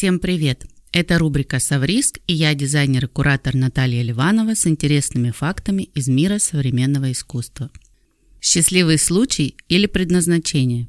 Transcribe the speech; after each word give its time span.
Всем 0.00 0.18
привет! 0.18 0.64
Это 0.92 1.18
рубрика 1.18 1.58
«Совриск» 1.58 2.20
и 2.26 2.32
я 2.32 2.54
дизайнер 2.54 3.04
и 3.04 3.06
куратор 3.06 3.54
Наталья 3.54 4.02
Ливанова 4.02 4.54
с 4.54 4.66
интересными 4.66 5.30
фактами 5.30 5.90
из 5.94 6.08
мира 6.08 6.38
современного 6.38 7.12
искусства. 7.12 7.70
Счастливый 8.40 8.96
случай 8.96 9.56
или 9.68 9.84
предназначение? 9.84 10.88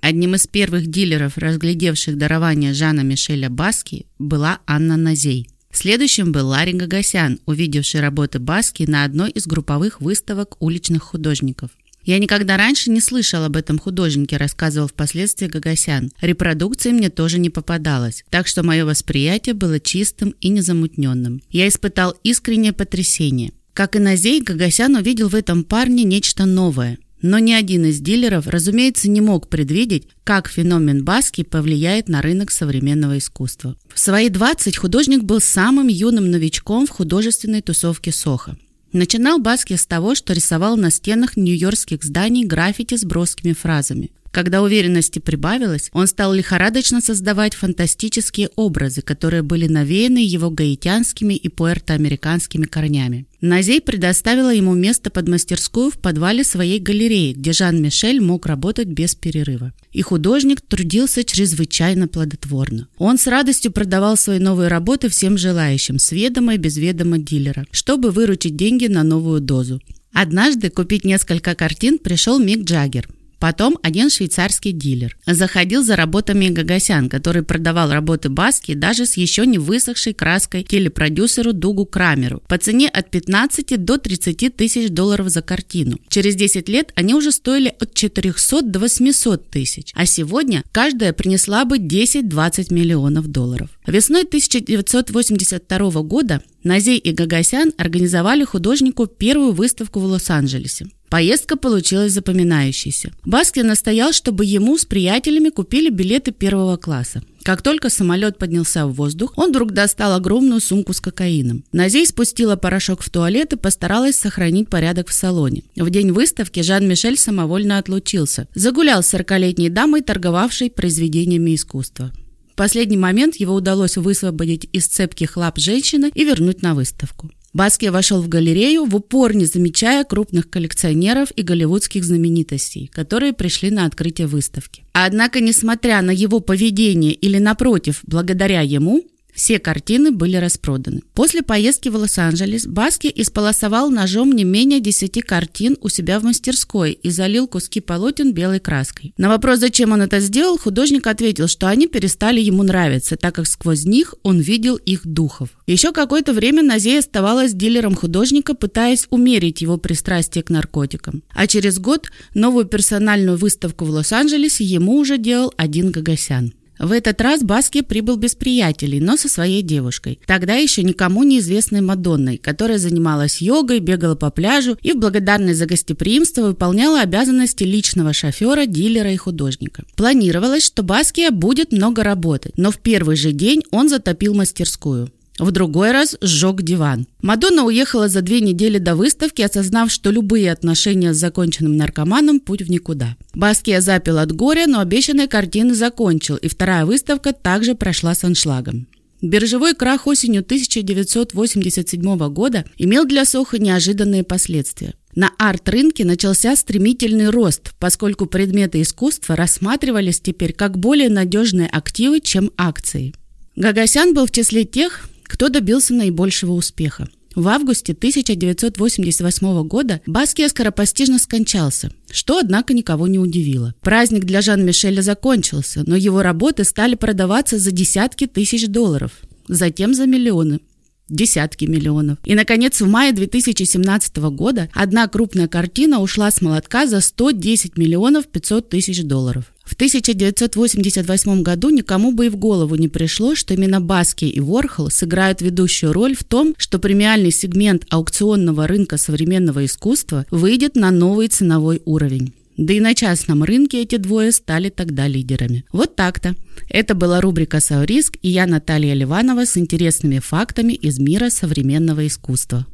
Одним 0.00 0.34
из 0.34 0.46
первых 0.46 0.86
дилеров, 0.86 1.36
разглядевших 1.36 2.16
дарование 2.16 2.72
Жана 2.72 3.02
Мишеля 3.02 3.50
Баски, 3.50 4.06
была 4.18 4.60
Анна 4.66 4.96
Назей. 4.96 5.50
Следующим 5.70 6.32
был 6.32 6.48
Ларри 6.48 6.72
Гагасян, 6.72 7.38
увидевший 7.44 8.00
работы 8.00 8.38
Баски 8.38 8.84
на 8.84 9.04
одной 9.04 9.30
из 9.30 9.46
групповых 9.46 10.00
выставок 10.00 10.56
уличных 10.58 11.02
художников. 11.02 11.70
Я 12.04 12.18
никогда 12.18 12.56
раньше 12.56 12.90
не 12.90 13.00
слышал 13.00 13.44
об 13.44 13.56
этом 13.56 13.78
художнике, 13.78 14.36
рассказывал 14.36 14.88
впоследствии 14.88 15.46
Гагасян. 15.46 16.10
Репродукции 16.20 16.90
мне 16.90 17.10
тоже 17.10 17.38
не 17.38 17.50
попадалось, 17.50 18.24
так 18.30 18.46
что 18.46 18.62
мое 18.62 18.84
восприятие 18.84 19.54
было 19.54 19.78
чистым 19.78 20.34
и 20.40 20.48
незамутненным. 20.48 21.42
Я 21.50 21.68
испытал 21.68 22.14
искреннее 22.24 22.72
потрясение. 22.72 23.52
Как 23.72 23.96
и 23.96 23.98
Назей, 23.98 24.40
Гагасян 24.42 24.96
увидел 24.96 25.28
в 25.28 25.34
этом 25.34 25.64
парне 25.64 26.04
нечто 26.04 26.44
новое. 26.44 26.98
Но 27.22 27.38
ни 27.38 27.52
один 27.52 27.84
из 27.86 28.00
дилеров, 28.00 28.48
разумеется, 28.48 29.08
не 29.08 29.20
мог 29.20 29.48
предвидеть, 29.48 30.08
как 30.24 30.48
феномен 30.48 31.04
Баски 31.04 31.44
повлияет 31.44 32.08
на 32.08 32.20
рынок 32.20 32.50
современного 32.50 33.18
искусства. 33.18 33.76
В 33.94 34.00
свои 34.00 34.28
20 34.28 34.76
художник 34.76 35.22
был 35.22 35.40
самым 35.40 35.86
юным 35.86 36.32
новичком 36.32 36.84
в 36.84 36.90
художественной 36.90 37.62
тусовке 37.62 38.10
Соха. 38.10 38.56
Начинал 38.92 39.38
Баски 39.38 39.74
с 39.74 39.86
того, 39.86 40.14
что 40.14 40.34
рисовал 40.34 40.76
на 40.76 40.90
стенах 40.90 41.36
нью-йоркских 41.36 42.04
зданий 42.04 42.44
граффити 42.44 42.96
с 42.96 43.04
броскими 43.04 43.54
фразами. 43.54 44.10
Когда 44.32 44.62
уверенности 44.62 45.18
прибавилось, 45.18 45.90
он 45.92 46.06
стал 46.06 46.32
лихорадочно 46.32 47.02
создавать 47.02 47.54
фантастические 47.54 48.48
образы, 48.56 49.02
которые 49.02 49.42
были 49.42 49.68
навеяны 49.68 50.24
его 50.24 50.50
гаитянскими 50.50 51.34
и 51.34 51.48
пуэртоамериканскими 51.50 52.64
корнями. 52.64 53.26
Назей 53.42 53.82
предоставила 53.82 54.54
ему 54.54 54.72
место 54.74 55.10
под 55.10 55.28
мастерскую 55.28 55.90
в 55.90 55.98
подвале 55.98 56.44
своей 56.44 56.80
галереи, 56.80 57.34
где 57.34 57.52
Жан-Мишель 57.52 58.22
мог 58.22 58.46
работать 58.46 58.88
без 58.88 59.14
перерыва. 59.14 59.74
И 59.92 60.00
художник 60.00 60.62
трудился 60.62 61.24
чрезвычайно 61.24 62.08
плодотворно. 62.08 62.88
Он 62.96 63.18
с 63.18 63.26
радостью 63.26 63.70
продавал 63.70 64.16
свои 64.16 64.38
новые 64.38 64.68
работы 64.68 65.10
всем 65.10 65.36
желающим, 65.36 65.98
с 65.98 66.10
ведома 66.10 66.54
и 66.54 66.58
без 66.58 66.78
ведома 66.78 67.18
дилера, 67.18 67.66
чтобы 67.70 68.10
выручить 68.10 68.56
деньги 68.56 68.86
на 68.86 69.02
новую 69.02 69.42
дозу. 69.42 69.82
Однажды 70.14 70.70
купить 70.70 71.04
несколько 71.04 71.54
картин 71.54 71.98
пришел 71.98 72.38
Мик 72.38 72.64
Джаггер. 72.64 73.08
Потом 73.42 73.76
один 73.82 74.08
швейцарский 74.08 74.70
дилер. 74.70 75.16
Заходил 75.26 75.82
за 75.82 75.96
работами 75.96 76.46
Гагасян, 76.46 77.08
который 77.08 77.42
продавал 77.42 77.90
работы 77.90 78.28
Баски 78.28 78.72
даже 78.74 79.04
с 79.04 79.16
еще 79.16 79.44
не 79.46 79.58
высохшей 79.58 80.14
краской 80.14 80.62
телепродюсеру 80.62 81.52
Дугу 81.52 81.84
Крамеру 81.84 82.40
по 82.46 82.56
цене 82.56 82.88
от 82.88 83.10
15 83.10 83.84
до 83.84 83.98
30 83.98 84.54
тысяч 84.54 84.90
долларов 84.90 85.28
за 85.28 85.42
картину. 85.42 85.98
Через 86.06 86.36
10 86.36 86.68
лет 86.68 86.92
они 86.94 87.14
уже 87.14 87.32
стоили 87.32 87.74
от 87.80 87.94
400 87.94 88.62
до 88.62 88.78
800 88.78 89.50
тысяч, 89.50 89.90
а 89.96 90.06
сегодня 90.06 90.62
каждая 90.70 91.12
принесла 91.12 91.64
бы 91.64 91.78
10-20 91.78 92.72
миллионов 92.72 93.26
долларов. 93.26 93.70
Весной 93.88 94.22
1982 94.22 96.02
года 96.02 96.42
Назей 96.64 96.98
и 96.98 97.12
Гагасян 97.12 97.72
организовали 97.76 98.44
художнику 98.44 99.06
первую 99.06 99.52
выставку 99.52 100.00
в 100.00 100.04
Лос-Анджелесе. 100.04 100.86
Поездка 101.12 101.56
получилась 101.56 102.12
запоминающейся. 102.12 103.12
Баския 103.26 103.66
настоял, 103.66 104.12
чтобы 104.12 104.46
ему 104.46 104.78
с 104.78 104.86
приятелями 104.86 105.50
купили 105.50 105.90
билеты 105.90 106.32
первого 106.32 106.78
класса. 106.78 107.22
Как 107.42 107.60
только 107.60 107.90
самолет 107.90 108.38
поднялся 108.38 108.86
в 108.86 108.94
воздух, 108.94 109.34
он 109.36 109.50
вдруг 109.50 109.72
достал 109.72 110.14
огромную 110.14 110.60
сумку 110.60 110.94
с 110.94 111.02
кокаином. 111.02 111.64
Нозей 111.72 112.06
спустила 112.06 112.56
порошок 112.56 113.02
в 113.02 113.10
туалет 113.10 113.52
и 113.52 113.56
постаралась 113.56 114.16
сохранить 114.16 114.70
порядок 114.70 115.08
в 115.08 115.12
салоне. 115.12 115.64
В 115.76 115.90
день 115.90 116.12
выставки 116.12 116.60
Жан-Мишель 116.60 117.18
самовольно 117.18 117.76
отлучился. 117.76 118.48
Загулял 118.54 119.02
с 119.02 119.12
40-летней 119.12 119.68
дамой, 119.68 120.00
торговавшей 120.00 120.70
произведениями 120.70 121.56
искусства. 121.56 122.10
В 122.52 122.54
последний 122.54 122.98
момент 122.98 123.36
его 123.36 123.54
удалось 123.54 123.96
высвободить 123.96 124.68
из 124.72 124.86
цепких 124.86 125.38
лап 125.38 125.58
женщины 125.58 126.10
и 126.14 126.22
вернуть 126.22 126.60
на 126.60 126.74
выставку. 126.74 127.30
Баския 127.54 127.86
вошел 127.86 128.20
в 128.20 128.28
галерею, 128.28 128.84
в 128.84 128.94
упор 128.94 129.34
не 129.34 129.46
замечая 129.46 130.04
крупных 130.04 130.50
коллекционеров 130.50 131.30
и 131.34 131.42
голливудских 131.42 132.04
знаменитостей, 132.04 132.90
которые 132.92 133.32
пришли 133.32 133.70
на 133.70 133.86
открытие 133.86 134.26
выставки. 134.26 134.84
Однако, 134.92 135.40
несмотря 135.40 136.02
на 136.02 136.10
его 136.10 136.40
поведение 136.40 137.14
или, 137.14 137.38
напротив, 137.38 138.00
благодаря 138.06 138.60
ему, 138.60 139.02
все 139.32 139.58
картины 139.58 140.10
были 140.10 140.36
распроданы. 140.36 141.02
После 141.14 141.42
поездки 141.42 141.88
в 141.88 141.96
Лос-Анджелес 141.96 142.66
Баски 142.66 143.10
исполосовал 143.14 143.90
ножом 143.90 144.32
не 144.32 144.44
менее 144.44 144.80
10 144.80 145.22
картин 145.22 145.76
у 145.80 145.88
себя 145.88 146.20
в 146.20 146.24
мастерской 146.24 146.92
и 146.92 147.10
залил 147.10 147.46
куски 147.46 147.80
полотен 147.80 148.32
белой 148.32 148.60
краской. 148.60 149.14
На 149.16 149.28
вопрос, 149.28 149.60
зачем 149.60 149.92
он 149.92 150.02
это 150.02 150.20
сделал, 150.20 150.58
художник 150.58 151.06
ответил, 151.06 151.48
что 151.48 151.68
они 151.68 151.86
перестали 151.86 152.40
ему 152.40 152.62
нравиться, 152.62 153.16
так 153.16 153.34
как 153.34 153.46
сквозь 153.46 153.84
них 153.84 154.14
он 154.22 154.40
видел 154.40 154.76
их 154.76 155.06
духов. 155.06 155.48
Еще 155.66 155.92
какое-то 155.92 156.32
время 156.32 156.62
Назей 156.62 156.98
оставалась 156.98 157.54
дилером 157.54 157.94
художника, 157.94 158.54
пытаясь 158.54 159.06
умерить 159.10 159.62
его 159.62 159.78
пристрастие 159.78 160.44
к 160.44 160.50
наркотикам. 160.50 161.22
А 161.34 161.46
через 161.46 161.78
год 161.78 162.10
новую 162.34 162.66
персональную 162.66 163.38
выставку 163.38 163.84
в 163.84 163.90
Лос-Анджелесе 163.90 164.64
ему 164.64 164.96
уже 164.96 165.18
делал 165.18 165.52
один 165.56 165.90
Гагасян. 165.90 166.52
В 166.82 166.90
этот 166.90 167.20
раз 167.20 167.44
Баски 167.44 167.80
прибыл 167.80 168.16
без 168.16 168.34
приятелей, 168.34 168.98
но 168.98 169.16
со 169.16 169.28
своей 169.28 169.62
девушкой. 169.62 170.18
Тогда 170.26 170.54
еще 170.54 170.82
никому 170.82 171.22
неизвестной 171.22 171.80
Мадонной, 171.80 172.38
которая 172.38 172.78
занималась 172.78 173.40
йогой, 173.40 173.78
бегала 173.78 174.16
по 174.16 174.32
пляжу 174.32 174.76
и 174.82 174.92
в 174.92 174.96
благодарность 174.96 175.60
за 175.60 175.66
гостеприимство 175.66 176.42
выполняла 176.42 177.00
обязанности 177.02 177.62
личного 177.62 178.12
шофера, 178.12 178.66
дилера 178.66 179.12
и 179.12 179.16
художника. 179.16 179.84
Планировалось, 179.94 180.66
что 180.66 180.82
Баския 180.82 181.30
будет 181.30 181.70
много 181.70 182.02
работать, 182.02 182.58
но 182.58 182.72
в 182.72 182.78
первый 182.78 183.14
же 183.14 183.30
день 183.30 183.62
он 183.70 183.88
затопил 183.88 184.34
мастерскую. 184.34 185.08
В 185.38 185.50
другой 185.50 185.92
раз 185.92 186.16
сжег 186.20 186.62
диван. 186.62 187.06
Мадонна 187.22 187.64
уехала 187.64 188.08
за 188.08 188.20
две 188.20 188.40
недели 188.40 188.78
до 188.78 188.94
выставки, 188.94 189.40
осознав, 189.42 189.90
что 189.90 190.10
любые 190.10 190.52
отношения 190.52 191.14
с 191.14 191.18
законченным 191.18 191.76
наркоманом– 191.76 192.40
путь 192.40 192.62
в 192.62 192.70
никуда. 192.70 193.16
Баския 193.34 193.80
запил 193.80 194.18
от 194.18 194.32
горя, 194.32 194.66
но 194.66 194.80
обещанные 194.80 195.28
картины 195.28 195.74
закончил, 195.74 196.36
и 196.36 196.48
вторая 196.48 196.84
выставка 196.84 197.32
также 197.32 197.74
прошла 197.74 198.14
с 198.14 198.24
аншлагом. 198.24 198.86
Биржевой 199.22 199.74
крах 199.74 200.06
осенью 200.06 200.42
1987 200.42 202.28
года 202.28 202.64
имел 202.76 203.06
для 203.06 203.24
Соха 203.24 203.58
неожиданные 203.58 204.24
последствия. 204.24 204.94
На 205.14 205.30
арт-рынке 205.38 206.04
начался 206.04 206.56
стремительный 206.56 207.30
рост, 207.30 207.72
поскольку 207.78 208.26
предметы 208.26 208.82
искусства 208.82 209.36
рассматривались 209.36 210.20
теперь 210.20 210.52
как 210.52 210.78
более 210.78 211.08
надежные 211.08 211.68
активы, 211.68 212.20
чем 212.20 212.50
акции. 212.56 213.14
Гагасян 213.54 214.14
был 214.14 214.26
в 214.26 214.30
числе 214.30 214.64
тех, 214.64 215.08
кто 215.32 215.48
добился 215.48 215.94
наибольшего 215.94 216.52
успеха. 216.52 217.08
В 217.34 217.48
августе 217.48 217.94
1988 217.94 219.66
года 219.66 220.02
Баския 220.04 220.46
скоропостижно 220.50 221.18
скончался, 221.18 221.90
что, 222.10 222.36
однако, 222.36 222.74
никого 222.74 223.06
не 223.06 223.18
удивило. 223.18 223.74
Праздник 223.80 224.24
для 224.24 224.42
Жан-Мишеля 224.42 225.00
закончился, 225.00 225.84
но 225.86 225.96
его 225.96 226.20
работы 226.20 226.64
стали 226.64 226.96
продаваться 226.96 227.58
за 227.58 227.70
десятки 227.70 228.26
тысяч 228.26 228.68
долларов, 228.68 229.12
затем 229.48 229.94
за 229.94 230.06
миллионы 230.06 230.60
десятки 231.08 231.64
миллионов. 231.64 232.18
И, 232.24 232.34
наконец, 232.34 232.80
в 232.80 232.88
мае 232.88 233.12
2017 233.12 234.16
года 234.30 234.68
одна 234.72 235.08
крупная 235.08 235.48
картина 235.48 236.00
ушла 236.00 236.30
с 236.30 236.40
молотка 236.40 236.86
за 236.86 237.00
110 237.00 237.76
миллионов 237.76 238.26
500 238.28 238.68
тысяч 238.68 239.02
долларов. 239.02 239.52
В 239.64 239.74
1988 239.74 241.42
году 241.42 241.70
никому 241.70 242.12
бы 242.12 242.26
и 242.26 242.28
в 242.28 242.36
голову 242.36 242.74
не 242.74 242.88
пришло, 242.88 243.34
что 243.34 243.54
именно 243.54 243.80
Баски 243.80 244.24
и 244.24 244.40
Ворхол 244.40 244.90
сыграют 244.90 245.40
ведущую 245.40 245.92
роль 245.92 246.16
в 246.16 246.24
том, 246.24 246.54
что 246.58 246.78
премиальный 246.78 247.30
сегмент 247.30 247.86
аукционного 247.88 248.66
рынка 248.66 248.98
современного 248.98 249.64
искусства 249.64 250.26
выйдет 250.30 250.74
на 250.74 250.90
новый 250.90 251.28
ценовой 251.28 251.80
уровень. 251.84 252.34
Да 252.56 252.72
и 252.72 252.80
на 252.80 252.94
частном 252.94 253.42
рынке 253.44 253.82
эти 253.82 253.96
двое 253.96 254.30
стали 254.32 254.68
тогда 254.68 255.08
лидерами. 255.08 255.64
Вот 255.72 255.96
так-то. 255.96 256.34
Это 256.68 256.94
была 256.94 257.20
рубрика 257.20 257.60
«Сауриск» 257.60 258.18
и 258.22 258.28
я, 258.28 258.46
Наталья 258.46 258.94
Ливанова, 258.94 259.46
с 259.46 259.56
интересными 259.56 260.18
фактами 260.18 260.72
из 260.72 260.98
мира 260.98 261.30
современного 261.30 262.06
искусства. 262.06 262.66